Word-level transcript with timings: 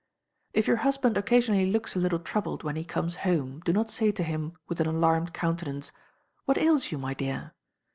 If 0.55 0.65
your 0.65 0.77
husband 0.77 1.15
occasionally 1.15 1.67
looks 1.71 1.95
a 1.95 1.99
little 1.99 2.17
troubled 2.17 2.63
when 2.63 2.75
he 2.75 2.83
comes 2.83 3.17
home, 3.17 3.59
do 3.59 3.71
not 3.71 3.91
say 3.91 4.11
to 4.11 4.23
him, 4.23 4.53
with 4.67 4.79
an 4.79 4.87
alarmed 4.87 5.31
countenance, 5.31 5.91
"What 6.45 6.57
ails 6.57 6.91
you, 6.91 6.97
my 6.97 7.13
dear?" 7.13 7.53